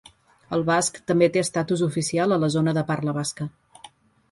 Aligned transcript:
El 0.55 0.63
basc 0.69 0.97
també 1.11 1.27
té 1.35 1.43
estatus 1.43 1.85
oficial 1.89 2.35
a 2.37 2.41
la 2.47 2.51
zona 2.57 2.75
de 2.81 2.87
parla 2.91 3.17
basca. 3.21 3.51